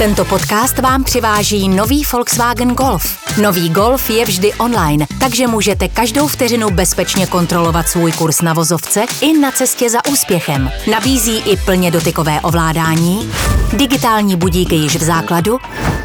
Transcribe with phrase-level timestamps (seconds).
[0.00, 3.18] Tento podcast vám přiváží nový Volkswagen Golf.
[3.42, 9.04] Nový Golf je vždy online, takže můžete každou vteřinu bezpečně kontrolovat svůj kurz na vozovce
[9.20, 10.70] i na cestě za úspěchem.
[10.90, 13.32] Nabízí i plně dotykové ovládání,
[13.72, 15.58] digitální budíky již v základu,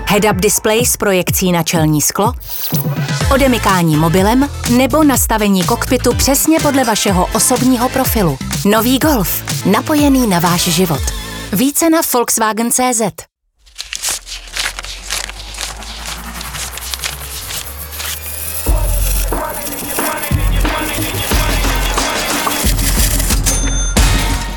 [0.06, 2.34] head-up display s projekcí na čelní sklo,
[3.34, 8.38] odemykání mobilem nebo nastavení kokpitu přesně podle vašeho osobního profilu.
[8.66, 11.02] Nový Golf, napojený na váš život.
[11.54, 13.35] Více na Volkswagen.cz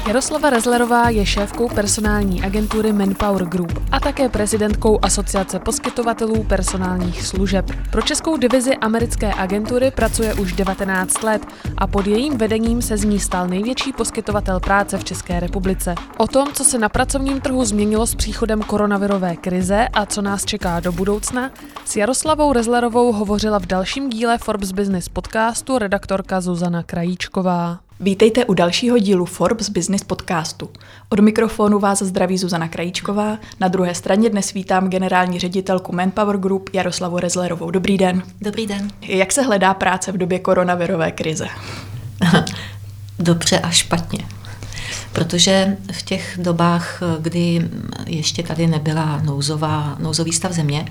[0.08, 7.70] Jaroslava Rezlerová je šéfkou personální agentury Manpower Group a také prezidentkou Asociace poskytovatelů personálních služeb.
[7.90, 11.46] Pro českou divizi americké agentury pracuje už 19 let
[11.78, 15.94] a pod jejím vedením se z ní stal největší poskytovatel práce v České republice.
[16.18, 20.44] O tom, co se na pracovním trhu změnilo s příchodem koronavirové krize a co nás
[20.44, 21.50] čeká do budoucna,
[21.84, 27.87] s Jaroslavou Rezlerovou hovořila v dalším díle Forbes Business podcastu redaktorka Zuzana Krajíčková.
[28.00, 30.70] Vítejte u dalšího dílu Forbes Business podcastu.
[31.08, 33.38] Od mikrofonu vás zdraví Zuzana Krajíčková.
[33.60, 37.70] Na druhé straně dnes vítám generální ředitelku Manpower Group Jaroslavu Rezlerovou.
[37.70, 38.22] Dobrý den.
[38.40, 38.90] Dobrý den.
[39.02, 41.46] Jak se hledá práce v době koronavirové krize?
[43.18, 44.24] Dobře a špatně.
[45.12, 47.68] Protože v těch dobách, kdy
[48.06, 50.88] ještě tady nebyla nouzová, nouzový stav země,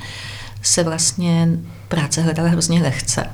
[0.61, 1.49] se vlastně
[1.87, 3.29] práce hledala hrozně lehce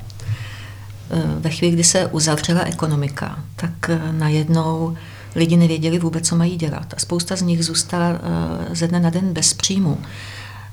[1.39, 4.97] ve chvíli, kdy se uzavřela ekonomika, tak eh, najednou
[5.35, 6.93] lidi nevěděli vůbec, co mají dělat.
[6.97, 9.97] A spousta z nich zůstala eh, ze dne na den bez příjmu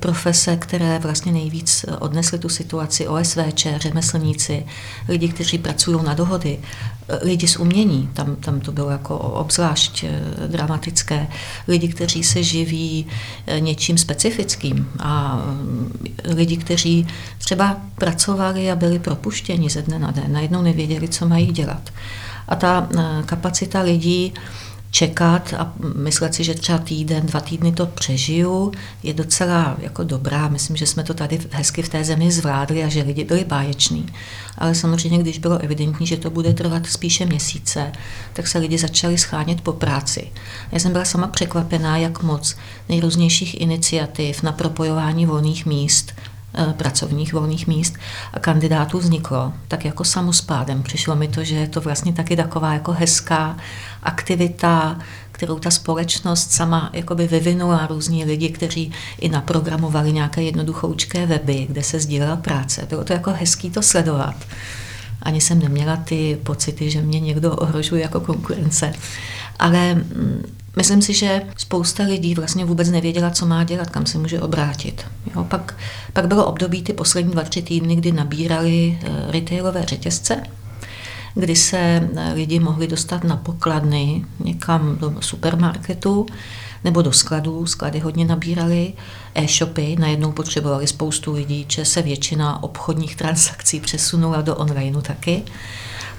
[0.01, 4.65] profese, které vlastně nejvíc odnesly tu situaci, OSVČ, řemeslníci,
[5.07, 6.59] lidi, kteří pracují na dohody,
[7.21, 11.27] lidi z umění, tam, tam to bylo jako obzvlášť eh, dramatické,
[11.67, 13.07] lidi, kteří se živí
[13.47, 15.41] eh, něčím specifickým a
[16.23, 21.27] eh, lidi, kteří třeba pracovali a byli propuštěni ze dne na den, najednou nevěděli, co
[21.27, 21.89] mají dělat.
[22.47, 22.89] A ta
[23.25, 24.33] kapacita lidí,
[24.91, 28.71] čekat a myslet si, že třeba týden, dva týdny to přežiju,
[29.03, 30.47] je docela jako dobrá.
[30.47, 34.05] Myslím, že jsme to tady hezky v té zemi zvládli a že lidi byli báječní.
[34.57, 37.91] Ale samozřejmě, když bylo evidentní, že to bude trvat spíše měsíce,
[38.33, 40.31] tak se lidi začali schánět po práci.
[40.71, 42.55] Já jsem byla sama překvapená, jak moc
[42.89, 46.13] nejrůznějších iniciativ na propojování volných míst
[46.77, 47.95] pracovních volných míst
[48.33, 50.83] a kandidátů vzniklo, tak jako samospádem.
[50.83, 53.57] Přišlo mi to, že je to vlastně taky taková jako hezká
[54.03, 54.99] aktivita,
[55.31, 61.83] kterou ta společnost sama jakoby vyvinula různí lidi, kteří i naprogramovali nějaké jednoduchoučké weby, kde
[61.83, 62.85] se sdílela práce.
[62.89, 64.35] Bylo to jako hezký to sledovat.
[65.21, 68.93] Ani jsem neměla ty pocity, že mě někdo ohrožuje jako konkurence.
[69.59, 70.43] Ale mm,
[70.75, 75.05] Myslím si, že spousta lidí vlastně vůbec nevěděla, co má dělat, kam se může obrátit.
[75.35, 75.75] Jo, pak,
[76.13, 80.43] pak bylo období ty poslední dva, tři týdny, kdy nabírali uh, retailové řetězce,
[81.33, 86.25] kdy se eh, lidi mohli dostat na pokladny někam do supermarketu
[86.83, 87.65] nebo do skladů.
[87.65, 88.93] Sklady hodně nabírali,
[89.35, 95.43] e-shopy najednou potřebovali spoustu lidí, že se většina obchodních transakcí přesunula do onlineu taky,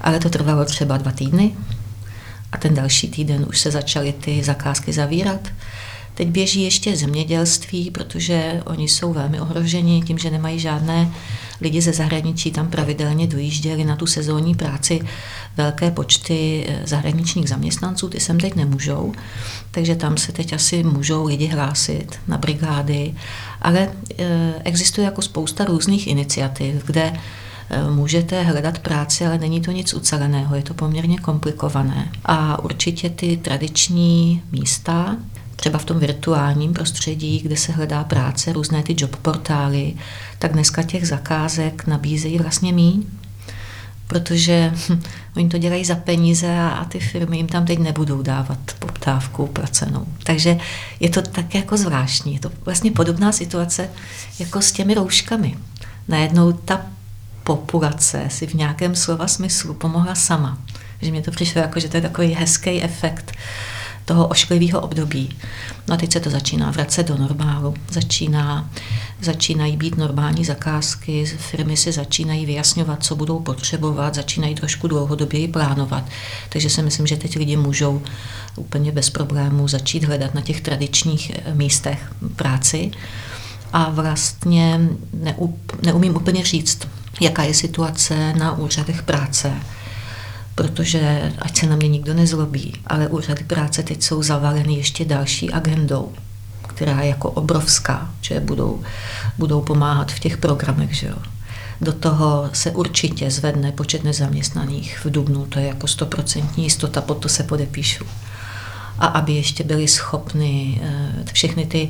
[0.01, 1.55] ale to trvalo třeba dva týdny
[2.53, 5.49] a ten další týden už se začaly ty zakázky zavírat.
[6.15, 11.11] Teď běží ještě zemědělství, protože oni jsou velmi ohroženi tím, že nemají žádné
[11.61, 15.01] lidi ze zahraničí, tam pravidelně dojížděli na tu sezónní práci.
[15.57, 19.13] Velké počty eh, zahraničních zaměstnanců, ty sem teď nemůžou,
[19.71, 23.13] takže tam se teď asi můžou lidi hlásit na brigády,
[23.61, 27.13] ale eh, existuje jako spousta různých iniciativ, kde
[27.89, 32.11] můžete hledat práci, ale není to nic uceleného, je to poměrně komplikované.
[32.25, 35.17] A určitě ty tradiční místa,
[35.55, 39.93] třeba v tom virtuálním prostředí, kde se hledá práce, různé ty job portály,
[40.39, 43.03] tak dneska těch zakázek nabízejí vlastně míň,
[44.07, 45.01] protože hm,
[45.35, 49.47] oni to dělají za peníze a, a ty firmy jim tam teď nebudou dávat poptávku
[49.47, 50.05] placenou.
[50.23, 50.57] Takže
[50.99, 52.33] je to tak jako zvláštní.
[52.33, 53.89] Je to vlastně podobná situace
[54.39, 55.57] jako s těmi rouškami.
[56.07, 56.81] Najednou ta
[57.43, 60.57] populace si v nějakém slova smyslu pomohla sama.
[61.01, 63.31] Že mě to přišlo jako, že to je takový hezký efekt
[64.05, 65.29] toho ošklivého období.
[65.87, 67.73] No a teď se to začíná vracet do normálu.
[67.91, 68.69] Začíná,
[69.21, 76.03] začínají být normální zakázky, firmy si začínají vyjasňovat, co budou potřebovat, začínají trošku dlouhodoběji plánovat.
[76.49, 78.01] Takže si myslím, že teď lidi můžou
[78.55, 82.91] úplně bez problémů začít hledat na těch tradičních eh, místech práci.
[83.73, 84.89] A vlastně
[85.81, 86.87] neumím úplně říct,
[87.21, 89.53] jaká je situace na úřadech práce,
[90.55, 95.51] protože ať se na mě nikdo nezlobí, ale úřady práce teď jsou zavaleny ještě další
[95.51, 96.11] agendou,
[96.67, 98.81] která je jako obrovská, že budou,
[99.37, 101.17] budou pomáhat v těch programech, že jo.
[101.81, 107.17] Do toho se určitě zvedne počet nezaměstnaných v Dubnu, to je jako stoprocentní jistota, pod
[107.17, 108.05] to se podepíšu
[108.99, 111.89] a aby ještě byli schopni eh, všechny ty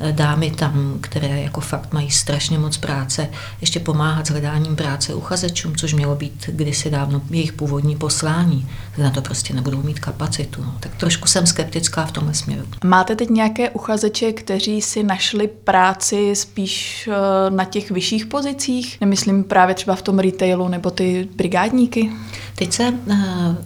[0.00, 3.28] eh, dámy tam, které jako fakt mají strašně moc práce,
[3.60, 8.98] ještě pomáhat s hledáním práce uchazečům, což mělo být kdysi dávno jejich původní poslání, tak
[8.98, 10.62] na to prostě nebudou mít kapacitu.
[10.62, 10.74] No.
[10.80, 12.62] Tak trošku jsem skeptická v tomhle směru.
[12.84, 19.00] Máte teď nějaké uchazeče, kteří si našli práci spíš eh, na těch vyšších pozicích?
[19.00, 22.10] Nemyslím právě třeba v tom retailu nebo ty brigádníky?
[22.54, 23.16] Teď se uh,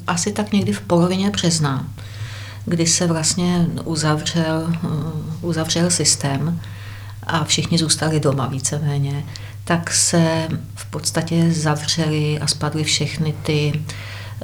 [0.06, 1.86] asi tak někdy v polovině března
[2.68, 4.72] kdy se vlastně uzavřel,
[5.40, 6.60] uzavřel systém
[7.22, 9.24] a všichni zůstali doma víceméně,
[9.64, 13.72] tak se v podstatě zavřely a spadly všechny ty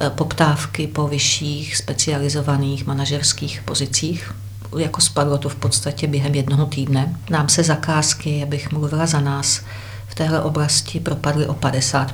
[0.00, 4.32] eh, poptávky po vyšších specializovaných manažerských pozicích.
[4.79, 7.17] Jako spadlo to v podstatě během jednoho týdne.
[7.31, 9.61] Nám se zakázky, abych mluvila za nás,
[10.09, 12.12] v téhle oblasti propadly o 50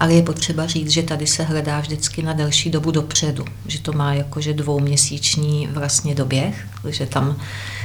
[0.00, 3.92] ale je potřeba říct, že tady se hledá vždycky na delší dobu dopředu, že to
[3.92, 7.36] má jakože dvouměsíční vlastně doběh, že tam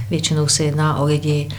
[0.09, 1.49] většinou se jedná o lidi,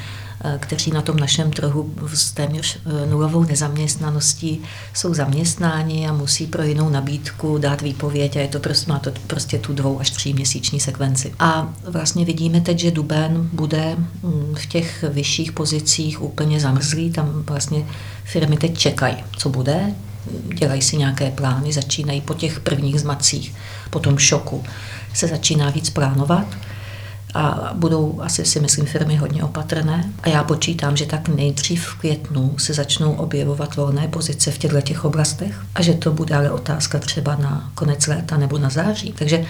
[0.44, 4.62] eh, kteří na tom našem trhu s téměř eh, nulovou nezaměstnaností
[4.94, 9.10] jsou zaměstnáni a musí pro jinou nabídku dát výpověď a je to prostě, má to
[9.26, 11.32] prostě tu dvou až tří měsíční sekvenci.
[11.38, 17.42] A vlastně vidíme teď, že duben bude mm, v těch vyšších pozicích úplně zamrzlý, tam
[17.42, 17.86] vlastně
[18.24, 19.94] firmy teď čekají, co bude,
[20.54, 23.54] dělají si nějaké plány, začínají po těch prvních zmacích,
[23.90, 24.64] po tom šoku
[25.14, 26.46] se začíná víc plánovat
[27.34, 30.12] a budou asi si myslím firmy hodně opatrné.
[30.22, 34.80] A já počítám, že tak nejdřív v květnu se začnou objevovat volné pozice v těchto
[34.80, 39.14] těch oblastech a že to bude ale otázka třeba na konec léta nebo na září.
[39.18, 39.44] Takže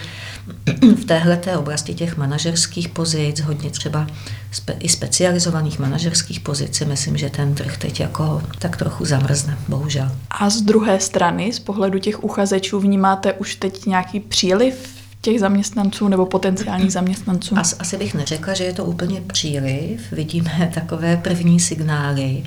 [1.01, 4.07] v téhle oblasti těch manažerských pozic, hodně třeba
[4.51, 10.11] spe, i specializovaných manažerských pozic, myslím, že ten trh teď jako tak trochu zamrzne, bohužel.
[10.29, 14.96] A z druhé strany, z pohledu těch uchazečů, vnímáte už teď nějaký příliv
[15.27, 17.57] těch zaměstnanců nebo potenciálních zaměstnanců?
[17.57, 20.11] As, asi bych neřekla, že je to úplně příliv.
[20.11, 22.43] Vidíme takové první signály,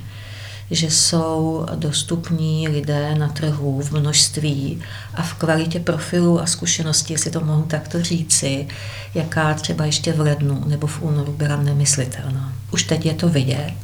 [0.71, 4.82] že jsou dostupní lidé na trhu v množství
[5.15, 8.69] a v kvalitě profilu a zkušenosti, jestli to mohu takto říci,
[9.15, 12.53] jaká třeba ještě v lednu nebo v únoru byla nemyslitelná.
[12.73, 13.75] Už teď je to vidět.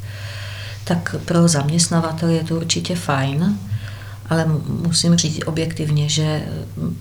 [0.84, 3.58] Tak pro zaměstnavatele je to určitě fajn,
[4.28, 6.48] ale musím říct objektivně, že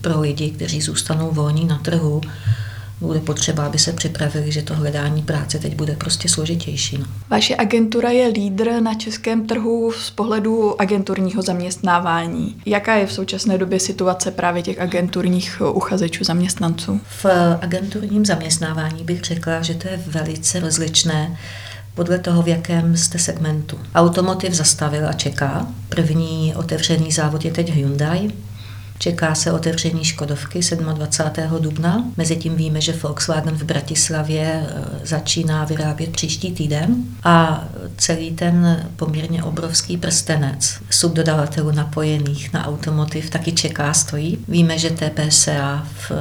[0.02, 2.22] pro lidi, kteří zůstanou volní na trhu,
[3.02, 6.98] bude potřeba, aby se připravili, že to hledání práce teď bude prostě složitější.
[6.98, 7.06] No.
[7.30, 12.56] Vaše agentura je lídr na českém trhu z pohledu agenturního zaměstnávání.
[12.66, 17.02] Jaká je v současné době situace právě těch agenturních uchazečů zaměstnanců?
[17.24, 17.26] V
[17.62, 21.38] agenturním zaměstnávání bych řekla, že to je velice rozličné
[21.96, 23.80] podle toho, v jakém jste segmentu.
[23.96, 25.68] Automotiv zastavil a čeká.
[25.90, 28.32] První otevřený závod je teď Hyundai.
[29.00, 30.60] Čeká se otevření Škodovky
[30.94, 31.62] 27.
[31.62, 32.06] dubna.
[32.18, 34.66] Mezitím víme, že Volkswagen v Bratislavě e,
[35.04, 37.64] začíná vyrábět příští týden a
[37.98, 44.38] celý ten poměrně obrovský prstenec subdodavatelů napojených na automotiv taky čeká, stojí.
[44.48, 46.16] Víme, že TPSA v, e,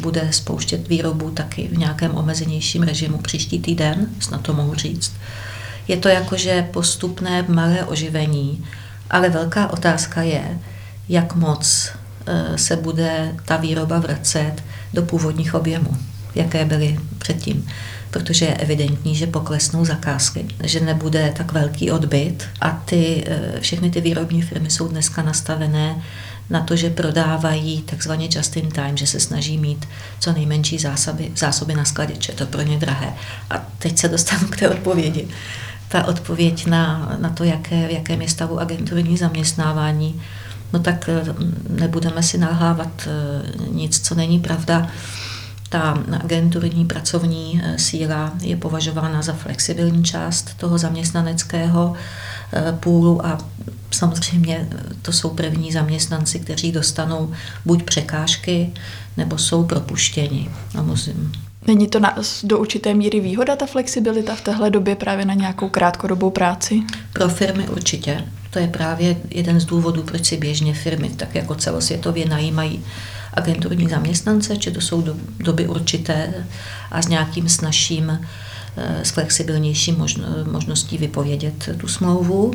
[0.00, 5.12] bude spouštět výrobu taky v nějakém omezenějším režimu příští týden, snad to mohu říct.
[5.88, 8.64] Je to jakože postupné malé oživení,
[9.10, 10.58] ale velká otázka je,
[11.08, 11.90] jak moc
[12.56, 14.54] se bude ta výroba vracet
[14.94, 15.96] do původních objemů,
[16.34, 17.68] jaké byly předtím.
[18.10, 23.90] Protože je evidentní, že poklesnou zakázky, že nebude tak velký odbyt a ty, eh, všechny
[23.90, 26.02] ty výrobní firmy jsou dneska nastavené
[26.50, 29.88] na to, že prodávají takzvaně just in time, že se snaží mít
[30.20, 33.14] co nejmenší zásoby, zásoby na skladě, je to pro ně drahé.
[33.50, 35.28] A teď se dostanu k té odpovědi.
[35.88, 40.22] Ta odpověď na, na to, jaké, v jakém je stavu agenturní zaměstnávání,
[40.72, 41.34] no tak eh,
[41.68, 44.90] nebudeme si nalhávat eh, nic, co není pravda.
[45.68, 51.94] Ta agenturní pracovní eh, síla je považována za flexibilní část toho zaměstnaneckého
[52.80, 53.38] půlu a
[53.90, 54.68] samozřejmě
[55.02, 57.32] to jsou první zaměstnanci, kteří dostanou
[57.64, 58.72] buď překážky,
[59.16, 60.50] nebo jsou propuštěni.
[60.78, 61.32] A musím,
[61.66, 65.68] Není to na, do určité míry výhoda, ta flexibilita v téhle době právě na nějakou
[65.68, 66.82] krátkodobou práci?
[67.12, 68.24] Pro firmy určitě.
[68.56, 72.84] To je právě jeden z důvodů, proč si běžně firmy tak jako celosvětově najímají
[73.34, 76.34] agenturní zaměstnance, či to jsou do, doby určité
[76.90, 78.10] a s nějakým snažším,
[78.76, 79.96] eh, s flexibilnější
[80.50, 82.52] možností vypovědět tu smlouvu.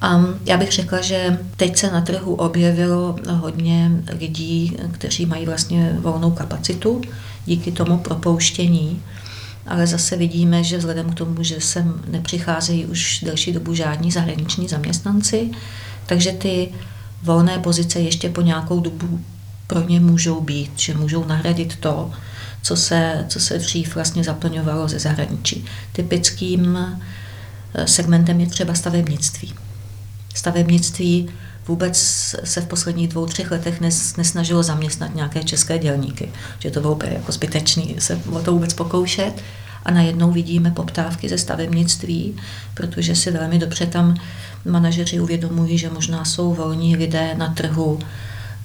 [0.00, 5.96] A já bych řekla, že teď se na trhu objevilo hodně lidí, kteří mají vlastně
[6.00, 7.00] volnou kapacitu
[7.46, 9.02] díky tomu propouštění
[9.68, 14.68] ale zase vidíme, že vzhledem k tomu, že sem nepřicházejí už delší dobu žádní zahraniční
[14.68, 15.50] zaměstnanci,
[16.06, 16.68] takže ty
[17.22, 19.20] volné pozice ještě po nějakou dobu
[19.66, 22.10] pro ně můžou být, že můžou nahradit to,
[22.62, 25.64] co se, co se dřív vlastně zaplňovalo ze zahraničí.
[25.92, 26.78] Typickým
[27.74, 29.54] eh, segmentem je třeba stavebnictví.
[30.34, 31.28] Stavebnictví
[31.68, 31.96] vůbec
[32.44, 36.94] se v posledních dvou, třech letech nes, nesnažilo zaměstnat nějaké české dělníky, že to bylo
[36.94, 39.32] úplně jako zbytečný se o to vůbec pokoušet.
[39.84, 42.36] A najednou vidíme poptávky ze stavebnictví,
[42.74, 44.14] protože si velmi dobře tam
[44.64, 47.98] manažeři uvědomují, že možná jsou volní lidé na trhu,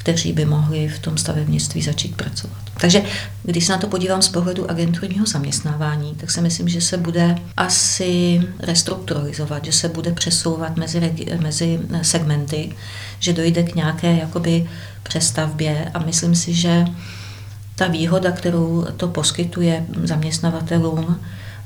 [0.04, 2.58] kteří by mohli v tom stavebnictví začít pracovat.
[2.78, 3.04] Takže
[3.44, 7.36] když se na to podívám z pohledu agenturního zaměstnávání, tak si myslím, že se bude
[7.58, 12.76] asi restrukturalizovat, že se bude přesouvat mezi, mezi segmenty,
[13.20, 14.70] že dojde k nějaké jakoby
[15.04, 16.86] přestavbě a myslím si, že
[17.76, 21.20] ta výhoda, kterou to poskytuje zaměstnavatelům,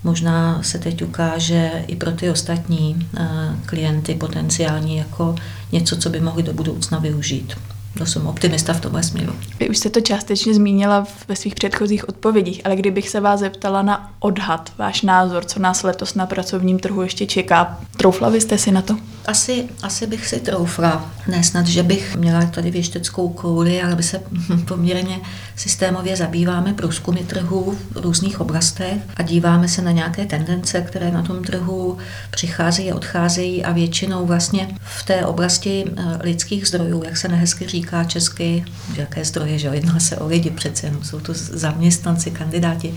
[0.03, 3.27] možná se teď ukáže i pro ty ostatní eh,
[3.65, 5.35] klienty potenciální jako
[5.71, 7.53] něco, co by mohli do budoucna využít
[7.97, 9.33] to jsem optimista v tomhle směru.
[9.59, 13.81] Vy už jste to částečně zmínila ve svých předchozích odpovědích, ale kdybych se vás zeptala
[13.81, 18.71] na odhad, váš názor, co nás letos na pracovním trhu ještě čeká, troufla byste si
[18.71, 18.97] na to?
[19.25, 21.11] Asi, asi bych si troufla.
[21.27, 24.21] Ne snad, že bych měla tady věšteckou kouli, ale by se
[24.67, 25.19] poměrně
[25.55, 31.21] systémově zabýváme průzkumy trhu v různých oblastech a díváme se na nějaké tendence, které na
[31.21, 31.97] tom trhu
[32.31, 37.67] přicházejí a odcházejí a většinou vlastně v té oblasti eh, lidských zdrojů, jak se nehezky
[37.67, 38.65] říká česky,
[38.95, 42.93] jaké zdroje, že jedná se o lidi přece, jenom jsou to zaměstnanci, kandidáti,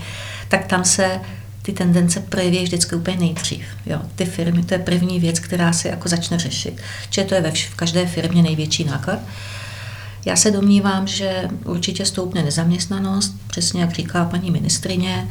[0.47, 1.19] tak tam se
[1.61, 3.65] ty tendence projeví vždycky úplně nejdřív.
[3.85, 4.01] Jo.
[4.15, 6.81] Ty firmy, to je první věc, která se jako začne řešit.
[7.09, 9.19] Čili to je ve vš- v každé firmě největší náklad.
[10.25, 15.27] Já se domnívám, že určitě stoupne nezaměstnanost, přesně jak říká paní ministrině,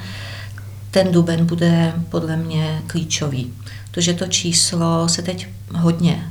[0.91, 3.53] ten duben bude podle mě klíčový.
[3.91, 6.31] Protože to číslo se teď hodně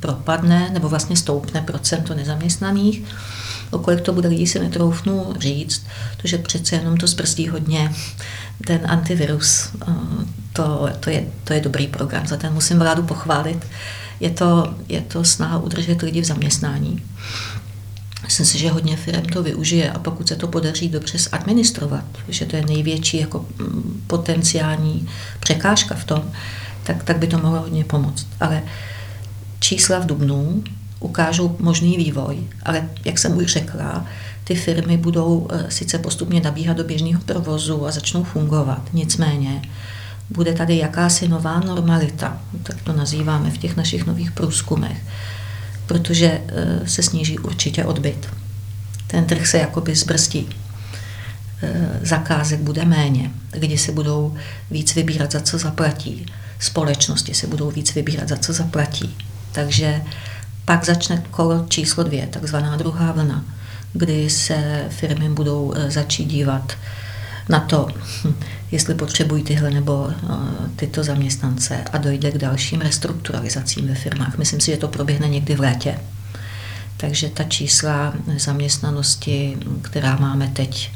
[0.00, 3.02] propadne, nebo vlastně stoupne procento nezaměstnaných.
[3.70, 5.86] O kolik to bude lidí si netroufnu říct,
[6.16, 7.94] protože přece jenom to zbrzdí hodně
[8.66, 9.68] ten antivirus.
[9.88, 9.94] Uh,
[10.52, 13.66] to, to, je, to je dobrý program, za ten musím vládu pochválit.
[14.20, 17.02] Je to, je to snaha udržet lidi v zaměstnání.
[18.24, 22.46] Myslím si, že hodně firm to využije a pokud se to podaří dobře zadministrovat, že
[22.46, 25.08] to je největší jako mm, potenciální
[25.40, 26.30] překážka v tom,
[26.82, 28.26] tak, tak by to mohlo hodně pomoct.
[28.40, 28.62] Ale
[29.64, 30.64] čísla v Dubnu
[31.00, 34.06] ukážou možný vývoj, ale jak jsem už řekla,
[34.44, 39.62] ty firmy budou eh, sice postupně nabíhat do běžného provozu a začnou fungovat, nicméně
[40.30, 44.98] bude tady jakási nová normalita, tak to nazýváme v těch našich nových průzkumech,
[45.86, 48.28] protože eh, se sníží určitě odbyt.
[49.06, 50.48] Ten trh se jakoby zbrzdí.
[51.62, 54.34] Eh, zakázek bude méně, lidi se budou
[54.70, 56.26] víc vybírat, za co zaplatí.
[56.58, 59.16] Společnosti se budou víc vybírat, za co zaplatí.
[59.54, 60.02] Takže
[60.64, 63.44] pak začne kolo číslo dvě, takzvaná druhá vlna,
[63.92, 66.72] kdy se firmy budou eh, začít dívat
[67.48, 67.88] na to,
[68.24, 68.34] hm,
[68.70, 70.26] jestli potřebují tyhle nebo eh,
[70.76, 74.38] tyto zaměstnance a dojde k dalším restrukturalizacím ve firmách.
[74.38, 75.98] Myslím si, že to proběhne někdy v létě.
[76.96, 80.90] Takže ta čísla zaměstnanosti, která máme teď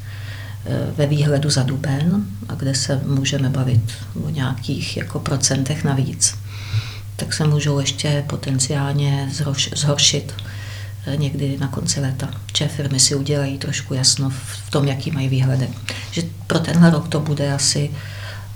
[0.67, 3.93] eh, ve výhledu za duben, a kde se můžeme bavit
[4.25, 6.35] o nějakých jako procentech navíc,
[7.19, 9.31] tak se můžou ještě potenciálně
[9.75, 10.35] zhoršit
[11.07, 12.31] eh, někdy na konci léta.
[12.53, 15.69] Če firmy si udělají trošku jasno v tom, jaký mají výhledy.
[16.11, 17.91] Že pro tenhle rok to bude asi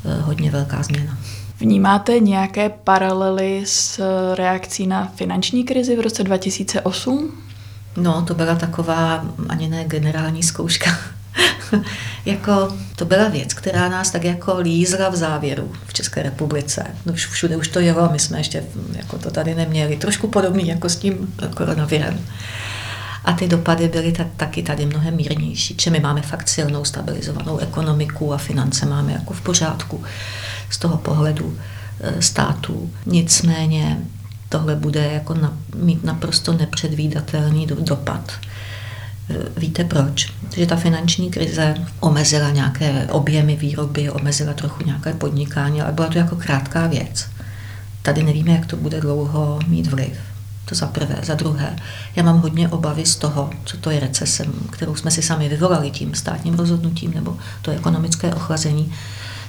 [0.04, 1.18] eh, hodně velká změna.
[1.60, 7.32] Vnímáte nějaké paralely s eh, reakcí na finanční krizi v roce 2008?
[7.96, 10.98] No, to byla taková ani ne generální zkouška
[12.24, 16.86] jako to byla věc, která nás tak jako lízla v závěru v České republice.
[17.06, 19.96] No všude už to jelo, my jsme ještě jako to tady neměli.
[19.96, 22.20] Trošku podobný jako s tím koronavirem.
[23.24, 27.58] A ty dopady byly tak, taky tady mnohem mírnější, že my máme fakt silnou stabilizovanou
[27.58, 30.04] ekonomiku a finance máme jako v pořádku
[30.70, 31.58] z toho pohledu
[32.00, 32.90] e, států.
[33.06, 33.98] Nicméně
[34.48, 38.32] tohle bude jako na, mít naprosto nepředvídatelný dopad
[39.56, 40.32] Víte proč?
[40.56, 46.18] Že ta finanční krize omezila nějaké objemy výroby, omezila trochu nějaké podnikání, ale byla to
[46.18, 47.26] jako krátká věc.
[48.02, 50.18] Tady nevíme, jak to bude dlouho mít vliv.
[50.64, 51.16] To za prvé.
[51.22, 51.76] Za druhé,
[52.16, 55.90] já mám hodně obavy z toho, co to je recese, kterou jsme si sami vyvolali
[55.90, 58.92] tím státním rozhodnutím nebo to ekonomické ochlazení,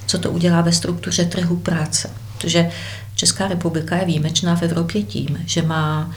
[0.06, 2.10] co to udělá ve struktuře trhu práce.
[2.38, 2.70] Protože
[3.15, 6.12] Česká republika je výjimečná v Evropě tím, že má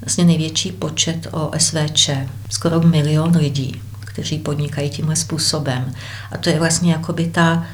[0.00, 2.10] vlastně největší počet OSVČ,
[2.50, 5.92] skoro milion lidí, kteří podnikají tímhle způsobem.
[6.32, 7.66] A to je vlastně jakoby ta,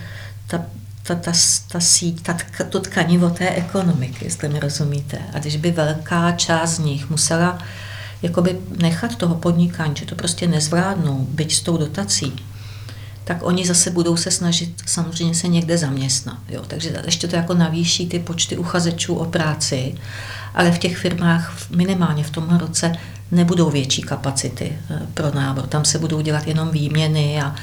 [0.47, 0.65] ta,
[1.03, 1.33] ta, ta,
[1.69, 2.37] ta síť, ta,
[2.71, 5.19] to tkanivo té ekonomiky, jestli mi rozumíte.
[5.33, 7.59] A když by velká část z nich musela
[8.23, 12.33] jakoby nechat toho podnikání, že to prostě nezvládnou, byť s tou dotací,
[13.27, 16.39] tak oni zase budou se snažit samozřejmě se někde zaměstnat.
[16.49, 16.63] Jo?
[16.67, 19.95] Takže ještě to jako navýší ty počty uchazečů o práci,
[20.55, 22.93] ale v těch firmách minimálně v tomhle roce
[23.31, 25.67] nebudou větší kapacity eh, pro nábor.
[25.67, 27.55] Tam se budou dělat jenom výměny a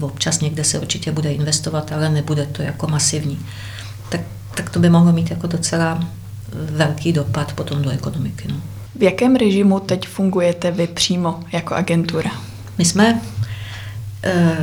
[0.00, 3.38] občas někde se určitě bude investovat, ale nebude to jako masivní.
[4.08, 4.20] Tak,
[4.54, 6.04] tak to by mohlo mít jako docela
[6.52, 8.48] velký dopad potom do ekonomiky.
[8.48, 8.56] No.
[8.98, 12.30] V jakém režimu teď fungujete vy přímo jako agentura?
[12.78, 13.20] My jsme
[14.24, 14.56] e,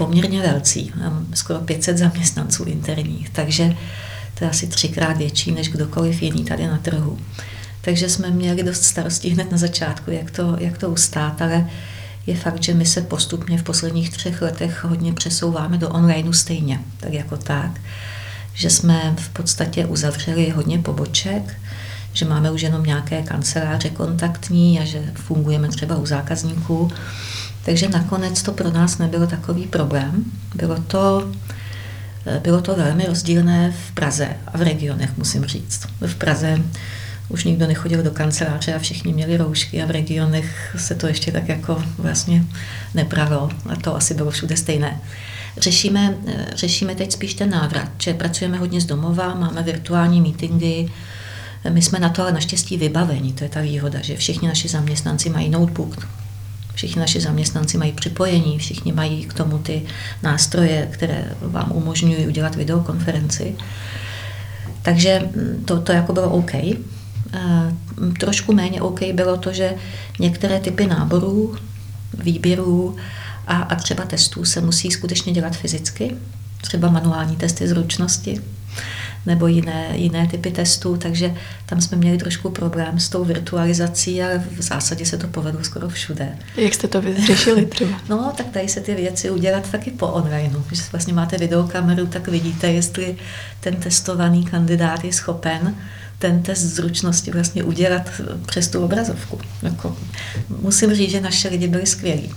[0.00, 3.76] poměrně velcí, mám skoro 500 zaměstnanců interních, takže
[4.34, 7.18] to je asi třikrát větší než kdokoliv jiný tady na trhu.
[7.80, 11.70] Takže jsme měli dost starostí hned na začátku, jak to, jak to ustát, ale
[12.26, 16.80] je fakt, že my se postupně v posledních třech letech hodně přesouváme do onlineu stejně,
[16.96, 17.80] tak jako tak,
[18.54, 21.56] že jsme v podstatě uzavřeli hodně poboček,
[22.12, 26.90] že máme už jenom nějaké kanceláře kontaktní a že fungujeme třeba u zákazníků.
[27.64, 30.24] Takže nakonec to pro nás nebylo takový problém.
[30.54, 31.32] Bylo to,
[32.42, 35.86] bylo to velmi rozdílné v Praze a v regionech, musím říct.
[36.06, 36.58] V Praze
[37.28, 41.32] už nikdo nechodil do kanceláře a všichni měli roušky a v regionech se to ještě
[41.32, 42.44] tak jako vlastně
[42.94, 45.00] nepralo a to asi bylo všude stejné.
[45.58, 46.14] Řešíme,
[46.54, 50.88] řešíme teď spíš ten návrat, že pracujeme hodně z domova, máme virtuální meetingy,
[51.68, 55.30] my jsme na to ale naštěstí vybaveni, to je ta výhoda, že všichni naši zaměstnanci
[55.30, 56.08] mají notebook,
[56.80, 59.82] všichni naši zaměstnanci mají připojení, všichni mají k tomu ty
[60.22, 63.56] nástroje, které vám umožňují udělat videokonferenci.
[64.82, 65.28] Takže
[65.64, 66.54] to, to jako bylo OK.
[66.54, 66.76] Eh,
[68.20, 69.74] trošku méně OK bylo to, že
[70.18, 71.56] některé typy náborů,
[72.14, 72.96] výběrů
[73.46, 76.16] a, a třeba testů se musí skutečně dělat fyzicky,
[76.60, 78.40] třeba manuální testy zručnosti
[79.26, 81.34] nebo jiné, jiné typy testů, takže
[81.66, 85.88] tam jsme měli trošku problém s tou virtualizací, ale v zásadě se to povedlo skoro
[85.88, 86.28] všude.
[86.56, 88.00] Jak jste to vyřešili třeba?
[88.08, 90.62] No, tak tady se ty věci udělat taky po onlineu.
[90.68, 93.16] Když vlastně máte videokameru, tak vidíte, jestli
[93.60, 95.74] ten testovaný kandidát je schopen
[96.20, 98.10] ten test zručnosti vlastně udělat
[98.46, 99.38] přes tu obrazovku.
[99.62, 99.96] Jako,
[100.60, 102.30] musím říct, že naše lidi byli skvělí,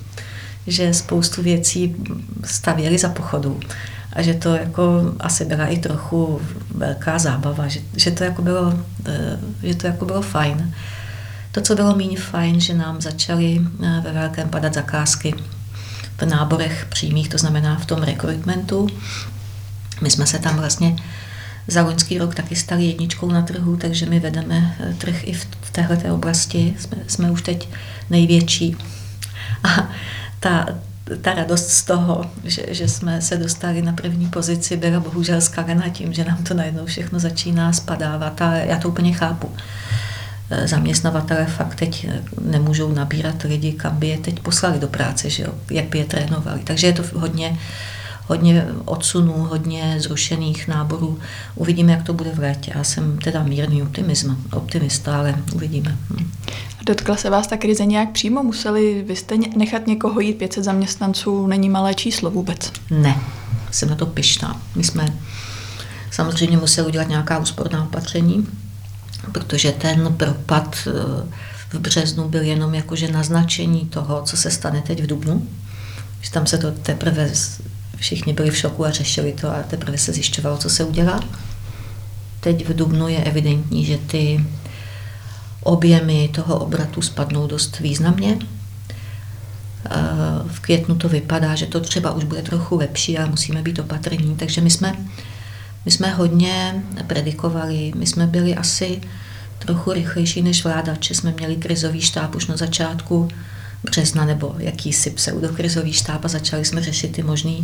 [0.67, 1.95] že spoustu věcí
[2.43, 3.59] stavěli za pochodu
[4.13, 6.41] a že to jako asi byla i trochu
[6.75, 8.73] velká zábava, že, že to jako bylo,
[9.05, 10.73] eh, že to jako bylo fajn.
[11.51, 15.35] To, co bylo méně fajn, že nám začaly eh, ve velkém padat zakázky
[16.17, 18.87] v náborech přímých, to znamená v tom rekrutmentu.
[20.01, 20.95] My jsme se tam vlastně
[21.67, 25.71] za loňský rok taky stali jedničkou na trhu, takže my vedeme eh, trh i v
[25.71, 26.75] této oblasti.
[26.79, 27.69] Jsme, jsme už teď
[28.09, 28.77] největší.
[29.63, 29.89] A
[30.39, 30.65] ta,
[31.21, 35.89] ta radost z toho, že, že jsme se dostali na první pozici, byla bohužel skalena
[35.89, 39.51] tím, že nám to najednou všechno začíná spadávat a já to úplně chápu.
[40.49, 45.29] Eh, zaměstnavatele fakt teď eh, nemůžou nabírat lidi, kam by je teď poslali do práce,
[45.29, 45.53] že jo?
[45.71, 46.59] jak by je trénovali.
[46.63, 47.57] Takže je to hodně
[48.27, 51.19] hodně odsunů, hodně zrušených náborů.
[51.55, 52.71] Uvidíme, jak to bude v létě.
[52.75, 55.97] Já jsem teda mírný optimism, optimista, ale uvidíme.
[56.09, 56.31] Hm.
[56.85, 58.43] Dotkla se vás ta krize nějak přímo?
[58.43, 60.33] Museli vy jste nechat někoho jít?
[60.33, 62.71] 500 zaměstnanců není malé číslo vůbec.
[62.89, 63.19] Ne,
[63.71, 64.61] jsem na to pyšná.
[64.75, 65.05] My jsme
[66.11, 68.47] samozřejmě museli udělat nějaká úsporná opatření,
[69.31, 70.91] protože ten propad eh,
[71.69, 75.47] v březnu byl jenom jakože naznačení toho, co se stane teď v Dubnu.
[76.21, 77.31] Že tam se to teprve
[77.95, 81.19] všichni byli v šoku a řešili to a teprve se zjišťovalo, co se udělá.
[82.39, 84.45] Teď v Dubnu je evidentní, že ty
[85.61, 88.37] objemy toho obratu spadnou dost významně.
[90.47, 94.35] V květnu to vypadá, že to třeba už bude trochu lepší a musíme být opatrní.
[94.35, 94.95] Takže my jsme,
[95.85, 99.01] my jsme hodně predikovali, my jsme byli asi
[99.59, 103.27] trochu rychlejší než vláda, že jsme měli krizový štáb už na začátku
[103.83, 107.63] března nebo jakýsi pseudokrizový štáb a začali jsme řešit ty možný,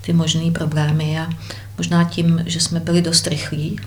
[0.00, 1.28] ty možný problémy a
[1.76, 3.80] možná tím, že jsme byli dost rychlí,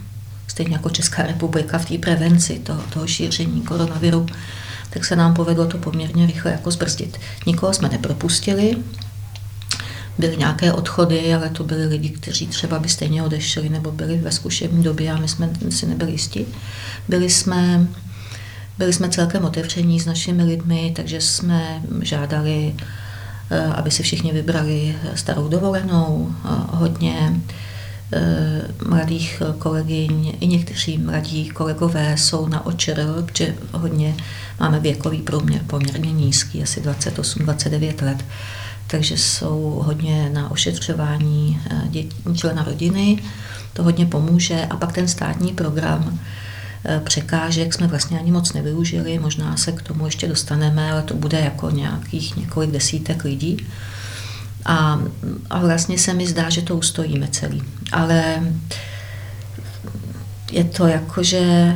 [0.48, 4.26] stejně jako Česká republika v té prevenci toho, toho šíření koronaviru,
[4.90, 7.18] tak se nám povedlo to poměrně rychle jako zbrzdit.
[7.46, 8.76] Nikoho jsme nepropustili,
[10.18, 14.32] byly nějaké odchody, ale to byli lidi, kteří třeba by stejně odešli nebo byli ve
[14.32, 16.46] zkušební době a my jsme si nebyli jistí.
[17.08, 17.88] Byli jsme
[18.78, 22.76] byli jsme celkem otevření s našimi lidmi, takže jsme žádali,
[23.50, 26.36] eh, aby si všichni vybrali starou dovolenou,
[26.72, 27.42] hodně
[28.14, 34.16] eh, mladých kolegyň, i někteří mladí kolegové jsou na očer, protože hodně
[34.60, 38.26] máme věkový průměr poměrně nízký, asi 28-29 let.
[38.88, 43.24] takže jsou hodně na ošetřování eh, dětí, člena rodiny,
[43.74, 44.66] to hodně pomůže.
[44.70, 46.51] A pak ten státní program eh,
[47.04, 51.40] překážek jsme vlastně ani moc nevyužili, možná se k tomu ještě dostaneme, ale to bude
[51.40, 53.66] jako nějakých několik desítek lidí.
[54.66, 55.00] A,
[55.50, 57.64] a vlastně se mi zdá, že to ustojíme celý.
[57.92, 58.44] Ale
[60.52, 61.76] je to jako, že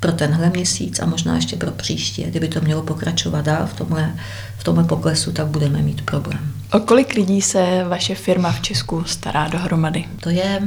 [0.00, 4.14] pro tenhle měsíc a možná ještě pro příští, kdyby to mělo pokračovat dál v tomhle,
[4.58, 6.52] v tomhle poklesu, tak budeme mít problém.
[6.72, 10.04] O kolik lidí se vaše firma v Česku stará dohromady?
[10.20, 10.62] To je,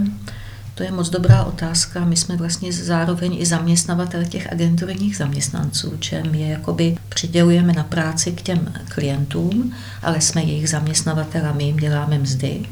[0.80, 2.06] to je moc dobrá otázka.
[2.06, 8.32] My jsme vlastně zároveň i zaměstnavatel těch agenturních zaměstnanců, čem je jakoby přidělujeme na práci
[8.32, 12.66] k těm klientům, ale jsme jejich zaměstnavatel a my jim děláme mzdy.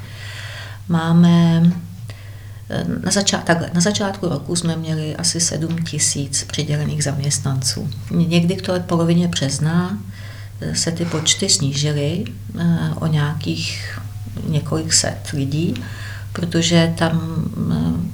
[0.90, 1.62] Máme
[3.04, 7.90] na, začát, takhle, na začátku roku jsme měli asi 7 tisíc přidělených zaměstnanců.
[8.12, 9.98] Někdy k té polovině března
[10.62, 12.26] eh, se ty počty snížily
[12.60, 14.00] eh, o nějakých
[14.48, 15.74] několik set lidí,
[16.40, 17.36] protože tam
[17.72, 18.10] eh,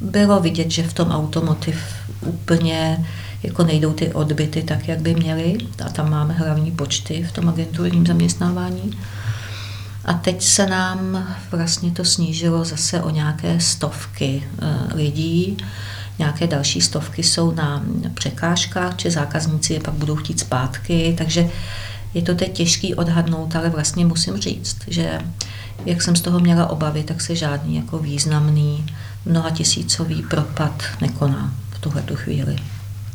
[0.00, 1.76] bylo vidět, že v tom automotiv
[2.20, 3.06] úplně
[3.42, 5.58] jako nejdou ty odbyty tak, jak by měly.
[5.86, 8.98] A tam máme hlavní počty v tom agenturním zaměstnávání.
[10.04, 15.56] A teď se nám vlastně to snížilo zase o nějaké stovky eh, lidí.
[16.18, 17.82] Nějaké další stovky jsou na
[18.14, 21.48] překážkách, či zákazníci je pak budou chtít zpátky, takže
[22.14, 25.18] je to teď těžký odhadnout, ale vlastně musím říct, že
[25.86, 28.86] jak jsem z toho měla obavy, tak se žádný jako významný
[29.26, 32.56] mnoha tisícový propad nekoná v tuhle chvíli.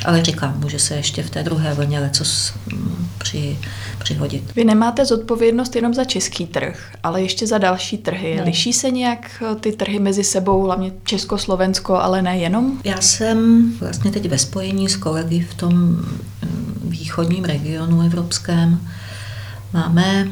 [0.06, 2.24] Ale říkám, může se ještě v té druhé vlně leco
[2.74, 3.58] mm, při,
[4.00, 4.56] přihodit.
[4.56, 8.36] Vy nemáte zodpovědnost jenom za český trh, ale ještě za další trhy.
[8.36, 8.44] Ne.
[8.44, 12.80] Liší se nějak eh, ty trhy mezi sebou, hlavně Česko, Slovensko, ale nejenom?
[12.84, 16.20] Já jsem vlastně teď ve spojení s kolegy v tom mm,
[16.84, 18.88] východním regionu evropském.
[19.74, 20.28] Máme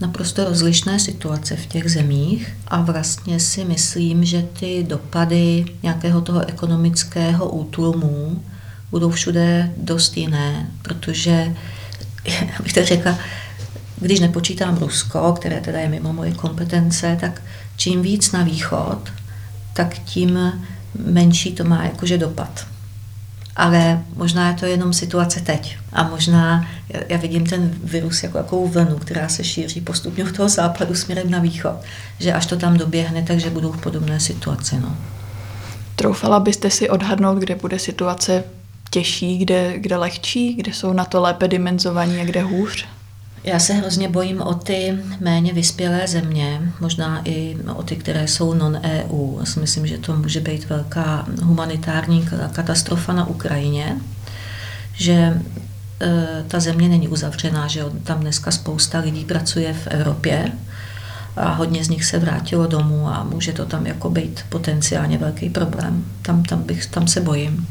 [0.00, 6.48] naprosto rozlišné situace v těch zemích a vlastně si myslím, že ty dopady nějakého toho
[6.48, 8.44] ekonomického útlumu
[8.90, 11.54] budou všude dost jiné, protože,
[12.58, 13.18] abych to řekla,
[14.00, 17.42] když nepočítám Rusko, které teda je mimo moje kompetence, tak
[17.76, 18.98] čím víc na východ,
[19.72, 20.38] tak tím
[21.06, 22.66] menší to má jakože dopad.
[23.56, 25.76] Ale možná je to jenom situace teď.
[25.92, 26.68] A možná
[27.08, 31.30] já vidím ten virus jako jakou vlnu, která se šíří postupně od toho západu směrem
[31.30, 31.76] na východ.
[32.18, 34.80] Že až to tam doběhne, takže budou v podobné situaci.
[34.80, 34.96] No.
[35.96, 38.44] Troufala byste si odhadnout, kde bude situace
[38.90, 42.86] těžší, kde, kde lehčí, kde jsou na to lépe dimenzovaní a kde hůř?
[43.44, 48.54] Já se hrozně bojím o ty méně vyspělé země, možná i o ty, které jsou
[48.54, 49.38] non-EU.
[49.40, 53.96] Já si myslím, že to může být velká humanitární katastrofa na Ukrajině,
[54.94, 60.52] že e, ta země není uzavřená, že tam dneska spousta lidí pracuje v Evropě
[61.36, 65.50] a hodně z nich se vrátilo domů a může to tam jako být potenciálně velký
[65.50, 66.04] problém.
[66.22, 67.68] Tam, tam, bych, tam se bojím.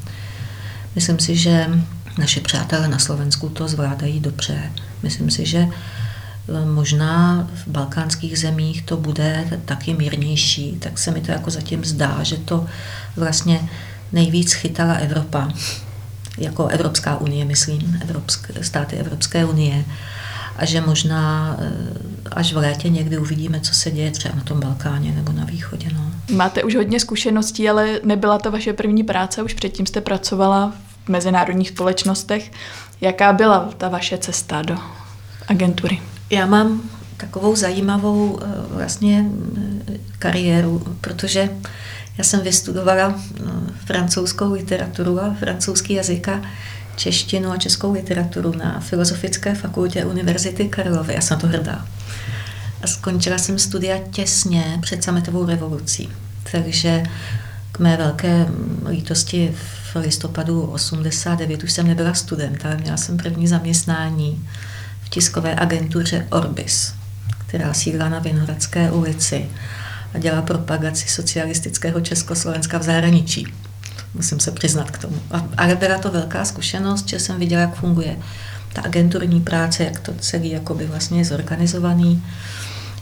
[0.96, 1.70] Myslím si, že
[2.18, 4.72] naše přátelé na Slovensku to zvládají dobře.
[5.04, 11.22] Myslím si, že eh, možná v balkánských zemích to bude taky mírnější, tak se mi
[11.22, 12.66] to jako zatím zdá, že to
[13.16, 13.70] vlastně
[14.12, 15.50] nejvíc chytala Evropa,
[16.38, 19.86] jako Evropská unie, myslím, Evropské, státy Evropské unie,
[20.56, 21.72] a že možná eh,
[22.32, 25.88] až v létě někdy uvidíme, co se děje třeba na tom Balkáně nebo na východě.
[25.94, 26.12] No.
[26.36, 30.74] Máte už hodně zkušeností, ale nebyla to vaše první práce, už předtím jste pracovala
[31.08, 32.52] mezinárodních společnostech.
[33.02, 34.78] Jaká byla ta vaše cesta do
[35.48, 36.02] agentury?
[36.30, 36.82] Já mám
[37.18, 41.50] takovou zajímavou eh, vlastně eh, kariéru, protože
[42.18, 43.20] já jsem vystudovala
[43.86, 46.42] francouzskou literaturu a francouzský jazyk a
[46.96, 51.14] češtinu a českou literaturu na Filozofické fakultě Univerzity Karlovy.
[51.14, 51.86] Já jsem to hrdá.
[52.82, 56.10] A skončila jsem studia těsně před sametovou revolucí.
[56.52, 57.04] Takže
[57.74, 58.48] k mé velké
[58.90, 59.54] lítosti
[59.94, 64.50] v listopadu 89 už jsem nebyla student, ale měla jsem první zaměstnání
[65.04, 66.94] v tiskové agentuře Orbis,
[67.48, 69.50] která sídla na Vinohradské ulici
[70.14, 73.48] a dělá propagaci socialistického Československa v zahraničí
[74.14, 75.22] musím se přiznat k tomu.
[75.58, 78.18] Ale byla to velká zkušenost, že jsem viděla, jak funguje
[78.74, 82.24] ta agenturní práce, jak to celý jakoby vlastně je zorganizovaný.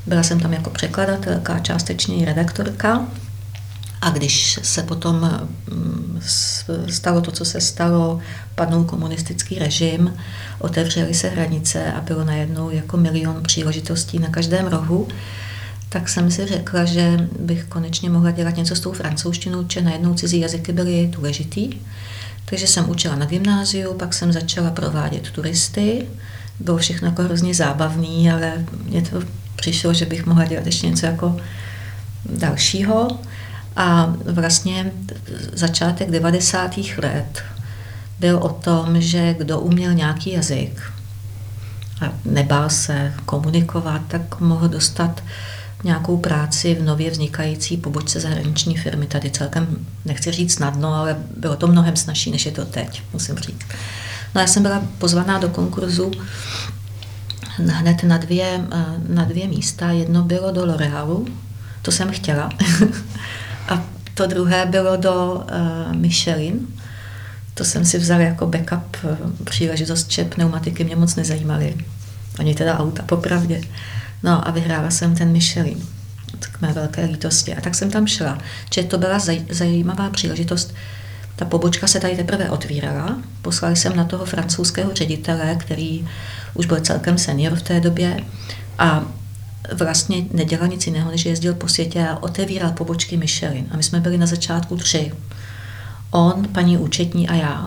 [0.06, 3.08] Byla jsem tam jako překladatelka, částečně i redaktorka.
[4.02, 6.20] A když se potom mm,
[6.90, 8.20] stalo to, co se stalo,
[8.56, 10.14] padnul komunistický režim,
[10.60, 15.08] otevřely se hranice a bylo najednou jako milion příležitostí na každém rohu,
[15.90, 20.14] tak jsem si řekla, že bych konečně mohla dělat něco s tou francouzštinou, že najednou
[20.14, 21.70] cizí jazyky byly důležitý.
[22.46, 26.08] Takže jsem učila na gymnáziu, pak jsem začala provádět turisty.
[26.60, 29.22] Bylo všechno jako hrozně zábavný, ale mě to
[29.56, 31.38] přišlo, že bych mohla dělat ještě něco jako
[32.26, 33.08] dalšího.
[33.76, 34.92] A vlastně
[35.54, 36.78] začátek 90.
[36.98, 37.44] let
[38.20, 40.82] byl o tom, že kdo uměl nějaký jazyk
[42.02, 45.24] a nebál se komunikovat, tak mohl dostat
[45.84, 49.08] nějakou práci v nově vznikající pobočce zahraniční firmy.
[49.08, 53.36] Tady celkem, nechci říct snadno, ale bylo to mnohem snažší, než je to teď, musím
[53.38, 53.66] říct.
[54.36, 56.12] No já jsem byla pozvaná do konkurzu
[57.58, 58.62] hned na dvě,
[59.08, 59.92] na dvě místa.
[59.92, 61.28] Jedno bylo do L'Orealu,
[61.82, 62.50] to jsem chtěla.
[63.70, 66.68] A to druhé bylo do uh, Michelin.
[67.54, 71.76] To jsem si vzala jako backup uh, příležitost, že pneumatiky mě moc nezajímaly.
[72.40, 73.62] Ani teda auta, popravdě.
[74.24, 75.78] No a vyhrála jsem ten Michelin
[76.52, 77.56] k mé velké lítosti.
[77.56, 78.38] A tak jsem tam šla.
[78.74, 80.74] Že to byla zaj, zajímavá příležitost.
[81.36, 83.18] Ta pobočka se tady teprve otvírala.
[83.42, 86.08] Poslali jsem na toho francouzského ředitele, který
[86.54, 88.18] už byl celkem senior v té době.
[88.80, 89.06] A
[89.74, 93.66] vlastně nedělal nic jiného, než jezdil po světě a otevíral pobočky Michelin.
[93.72, 95.12] A my jsme byli na začátku tři.
[96.12, 97.66] On, paní účetní a já.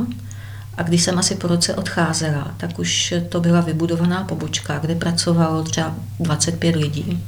[0.77, 5.63] A když jsem asi po roce odcházela, tak už to byla vybudovaná pobočka, kde pracovalo
[5.63, 7.25] třeba 25 lidí,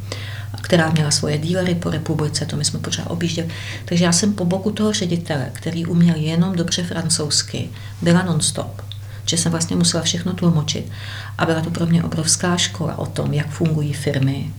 [0.61, 3.49] která měla svoje dílery po republice, to my jsme pořád objížděli.
[3.85, 7.69] Takže já jsem po boku toho ředitele, který uměl jenom dobře francouzsky,
[8.03, 8.86] byla non-stop
[9.27, 10.91] že jsem vlastně musela všechno tlumočit.
[11.39, 14.53] A byla to pro mě obrovská škola o tom, jak fungují firmy,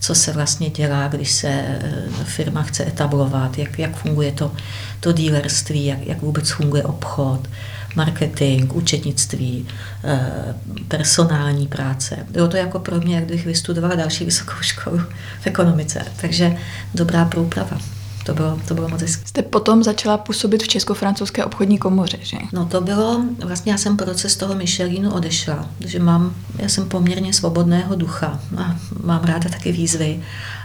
[0.00, 4.52] co se vlastně dělá, když se eh, firma chce etablovat, jak, jak funguje to,
[5.00, 7.48] to dílerství, jak, jak vůbec funguje obchod,
[7.96, 9.68] marketing, účetnictví,
[10.04, 10.54] eh,
[10.88, 12.26] personální práce.
[12.30, 14.98] Bylo to jako pro mě, jak bych vystudovala další vysokou školu
[15.40, 16.04] v ekonomice.
[16.20, 16.56] Takže
[16.94, 19.26] dobrá průprava to bylo, to bylo moc hezké.
[19.26, 22.36] Jste potom začala působit v Česko-francouzské obchodní komoře, že?
[22.52, 27.32] No to bylo, vlastně já jsem proces toho Michelinu odešla, že mám, já jsem poměrně
[27.32, 30.20] svobodného ducha a mám ráda taky výzvy.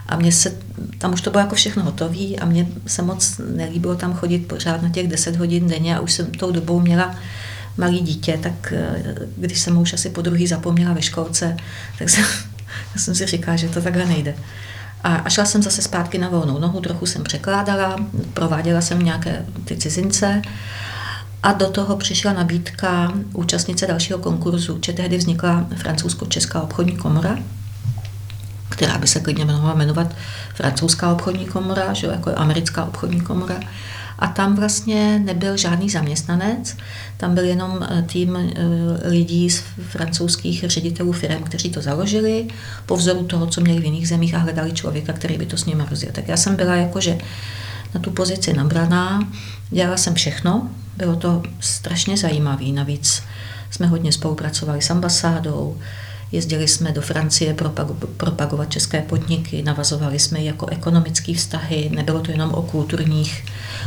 [0.07, 0.57] A mě se,
[0.97, 4.81] tam už to bylo jako všechno hotové a mě se moc nelíbilo tam chodit pořád
[4.81, 7.15] na těch 10 hodin denně a už jsem tou dobou měla
[7.77, 11.57] malý dítě, tak eh, když jsem už asi po druhý zapomněla ve školce,
[11.99, 12.23] tak jsem,
[12.95, 14.35] já jsem si říkala, že to takhle nejde.
[15.05, 17.95] A, a šla jsem zase zpátky na volnou nohu, trochu jsem překládala,
[18.33, 20.41] prováděla jsem nějaké ty cizince
[21.43, 27.37] a do toho přišla nabídka účastnice dalšího konkurzu, že tehdy vznikla francouzsko-česká obchodní komora,
[28.69, 30.15] která by se klidně mohla jmenovat
[30.55, 33.55] francouzská obchodní komora, že jako americká obchodní komora.
[34.19, 36.77] A tam vlastně nebyl žádný zaměstnanec,
[37.17, 42.47] tam byl jenom eh, tým eh, lidí z francouzských ředitelů firm, kteří to založili,
[42.85, 45.65] po vzoru toho, co měli v jiných zemích a hledali člověka, který by to s
[45.65, 46.11] nimi rozjel.
[46.15, 47.17] Tak já jsem byla jakože
[47.93, 49.27] na tu pozici nabraná,
[49.69, 53.23] dělala jsem všechno, bylo to strašně zajímavé, navíc
[53.71, 55.77] jsme hodně spolupracovali s ambasádou,
[56.31, 57.55] Jezdili jsme do Francie
[58.17, 63.45] propagovat české podniky, navazovali jsme jako ekonomické vztahy, nebylo to jenom o kulturních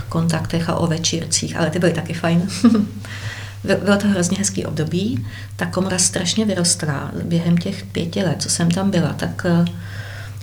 [0.09, 2.49] kontaktech a o večírcích, ale ty byly taky fajn.
[3.65, 5.27] Bylo to hrozně hezký období.
[5.57, 7.11] Ta komora strašně vyrostla.
[7.25, 9.65] Během těch pěti let, co jsem tam byla, tak eh,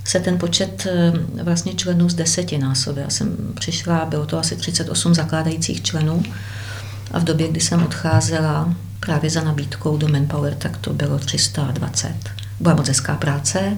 [0.04, 3.02] se ten počet eh, vlastně členů z deseti násobil.
[3.02, 6.22] Já jsem přišla, bylo to asi 38 zakládajících členů
[7.12, 8.74] a v době, kdy jsem odcházela
[9.06, 12.14] právě za nabídkou do Manpower, tak to bylo 320.
[12.60, 13.76] Byla moc hezká práce,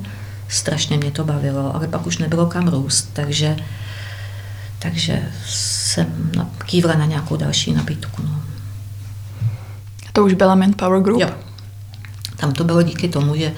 [0.49, 3.57] strašně mě to bavilo, ale pak už nebylo kam růst, takže,
[4.79, 6.33] takže jsem
[6.67, 8.23] kývla na nějakou další nabídku.
[8.23, 8.43] No.
[10.13, 11.21] To už byla Manpower Group?
[11.21, 11.31] Jo.
[12.37, 13.53] Tam to bylo díky tomu, že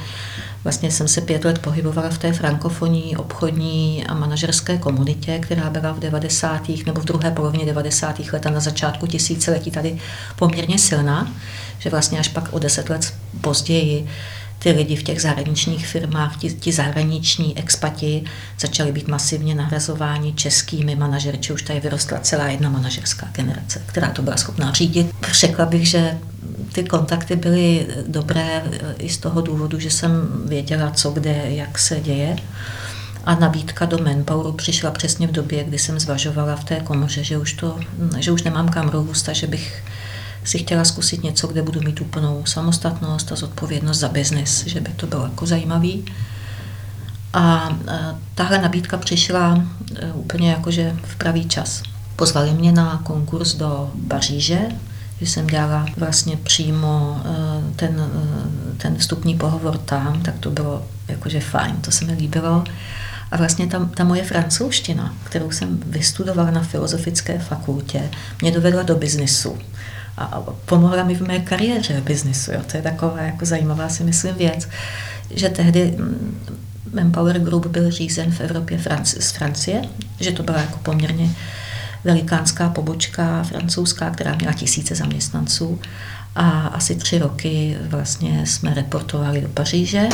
[0.64, 5.92] Vlastně jsem se pět let pohybovala v té frankofonní, obchodní a manažerské komunitě, která byla
[5.92, 6.68] v 90.
[6.86, 8.18] nebo v druhé polovině 90.
[8.32, 9.98] let a na začátku tisíciletí tady
[10.36, 11.32] poměrně silná,
[11.78, 14.08] že vlastně až pak o deset let později
[14.62, 18.24] ty lidi v těch zahraničních firmách, ti, ti zahraniční expati
[18.60, 24.10] začali být masivně nahrazováni českými manažery, či už tady vyrostla celá jedna manažerská generace, která
[24.10, 25.14] to byla schopná řídit.
[25.32, 26.18] Řekla bych, že
[26.72, 28.62] ty kontakty byly dobré
[28.98, 32.36] i z toho důvodu, že jsem věděla, co kde, jak se děje.
[33.24, 37.38] A nabídka do Manpoweru přišla přesně v době, kdy jsem zvažovala v té komoře, že
[37.38, 37.78] už, to,
[38.18, 39.84] že už nemám kam růst a že bych
[40.44, 44.90] si chtěla zkusit něco, kde budu mít úplnou samostatnost a zodpovědnost za biznis, že by
[44.90, 46.04] to bylo jako zajímavý.
[47.32, 47.76] A
[48.34, 51.82] tahle nabídka přišla e, úplně jakože v pravý čas.
[52.16, 54.58] Pozvali mě na konkurs do Paříže,
[55.20, 60.86] že jsem dělala vlastně přímo e, ten, e, ten vstupní pohovor tam, tak to bylo
[61.08, 62.64] jakože fajn, to se mi líbilo.
[63.30, 68.10] A vlastně ta, ta moje francouzština, kterou jsem vystudovala na filozofické fakultě,
[68.42, 69.58] mě dovedla do biznisu
[70.18, 72.52] a pomohla mi v mé kariéře v biznisu.
[72.52, 72.60] Jo.
[72.70, 74.68] To je taková jako zajímavá si myslím věc,
[75.30, 76.38] že tehdy mm,
[76.94, 79.82] Manpower Group byl řízen v Evropě Franci- z Francie,
[80.20, 81.30] že to byla jako poměrně
[82.04, 85.80] velikánská pobočka francouzská, která měla tisíce zaměstnanců.
[86.36, 90.08] A asi tři roky vlastně jsme reportovali do Paříže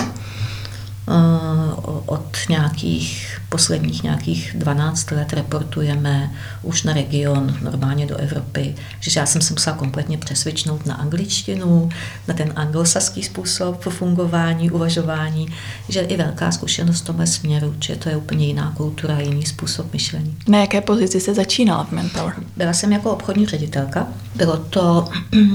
[2.06, 6.30] od nějakých posledních nějakých 12 let reportujeme
[6.62, 11.88] už na region, normálně do Evropy, že já jsem se musela kompletně přesvědčnout na angličtinu,
[12.28, 15.48] na ten anglosaský způsob fungování, uvažování,
[15.88, 19.92] že i velká zkušenost v tomhle směru, že to je úplně jiná kultura, jiný způsob
[19.92, 20.36] myšlení.
[20.48, 22.34] Na jaké pozici se začínala v Manpower?
[22.56, 24.06] Byla jsem jako obchodní ředitelka.
[24.34, 25.08] Bylo to,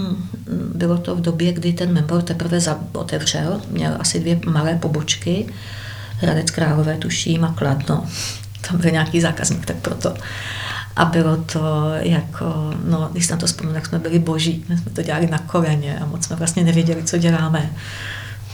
[0.75, 2.59] bylo to v době, kdy ten Manpower teprve
[2.93, 5.40] otevřel, měl asi dvě malé pobočky
[6.17, 8.05] Hradec Králové, tuším, a Kladno.
[8.69, 10.13] Tam byl nějaký zákazník, tak proto.
[10.95, 14.65] A bylo to jako, no, když na to vzpomínám, tak jsme byli boží.
[14.69, 17.69] My jsme to dělali na koleně a moc jsme vlastně nevěděli, co děláme.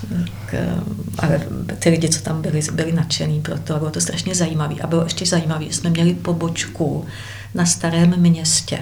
[0.09, 0.69] Tak, eh,
[1.19, 1.41] ale
[1.79, 4.75] ty lidi, co tam byli, byli nadšený pro to bylo to strašně zajímavé.
[4.83, 7.05] A bylo ještě zajímavé, že jsme měli pobočku
[7.53, 8.79] na starém městě,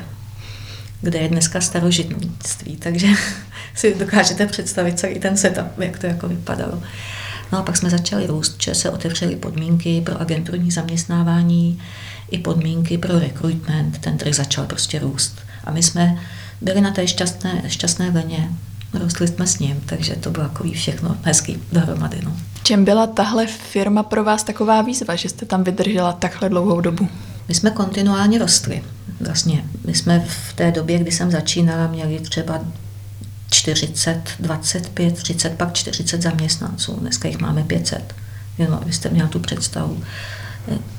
[1.02, 3.08] kde je dneska starožitnictví, takže
[3.76, 6.84] si dokážete představit celý ten setup, jak to jako vypadalo.
[7.56, 11.80] No a pak jsme začali růst, že se otevřely podmínky pro agenturní zaměstnávání
[12.32, 13.98] i podmínky pro recruitment.
[13.98, 15.38] Ten trh začal prostě růst.
[15.64, 16.18] A my jsme
[16.62, 18.50] byli na té šťastné, šťastné vlně,
[18.94, 22.20] rostli jsme s ním, takže to bylo takový všechno hezký dohromady.
[22.24, 22.38] No.
[22.64, 27.08] Čem byla tahle firma pro vás taková výzva, že jste tam vydržela takhle dlouhou dobu?
[27.48, 28.84] My jsme kontinuálně rostli.
[29.22, 32.60] Vlastně my jsme v té době, kdy jsem začínala, měli třeba
[33.50, 36.98] 40, 25, 30, pak 40 zaměstnanců.
[37.00, 38.16] Dneska jich máme 500.
[38.58, 40.04] Jenom abyste měla tu představu.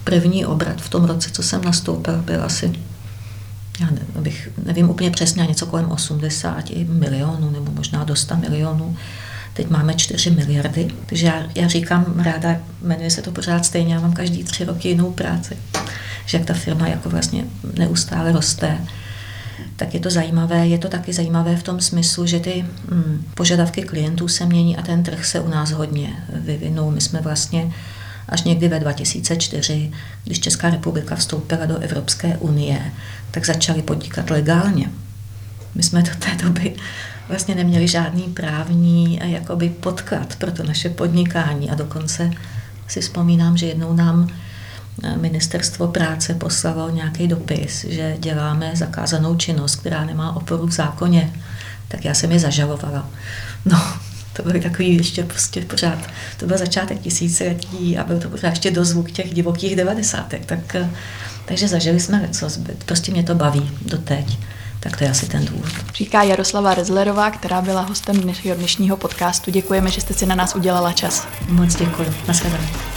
[0.05, 2.73] První obrat v tom roce, co jsem nastoupil, byl asi,
[3.81, 8.97] já nevím, nevím úplně přesně, něco kolem 80 milionů nebo možná do 100 milionů.
[9.53, 14.01] Teď máme 4 miliardy, takže já, já říkám ráda, jmenuje se to pořád stejně, já
[14.01, 15.57] mám každý tři roky jinou práci.
[16.27, 17.45] Že jak ta firma jako vlastně
[17.79, 18.79] neustále roste
[19.77, 20.67] tak je to zajímavé.
[20.67, 24.83] Je to taky zajímavé v tom smyslu, že ty mm, požadavky klientů se mění a
[24.83, 26.91] ten trh se u nás hodně vyvinul.
[26.91, 27.73] My jsme vlastně
[28.29, 29.93] až někdy ve 2004,
[30.25, 32.93] když Česká republika vstoupila do Evropské unie,
[33.31, 34.91] tak začali podnikat legálně.
[35.75, 36.77] My jsme do té doby
[37.29, 42.31] vlastně neměli žádný právní jakoby podklad pro to naše podnikání a dokonce
[42.89, 44.29] si vzpomínám, že jednou nám
[45.17, 51.33] ministerstvo práce poslalo nějaký dopis, že děláme zakázanou činnost, která nemá oporu v zákoně,
[51.89, 53.09] tak já jsem je zažalovala.
[53.65, 53.83] No,
[54.33, 55.99] to byl takový ještě prostě pořád,
[56.37, 60.77] to byl začátek tisíciletí a byl to pořád ještě dozvuk těch divokých devadesátek, tak,
[61.45, 62.49] takže zažili jsme co,
[62.85, 64.39] prostě mě to baví doteď.
[64.81, 65.69] Tak to je asi ten důvod.
[65.95, 69.51] Říká Jaroslava Rezlerová, která byla hostem dnešního, dnešního podcastu.
[69.51, 71.27] Děkujeme, že jste si na nás udělala čas.
[71.49, 72.15] Moc děkuji.
[72.29, 72.96] Naschledanou.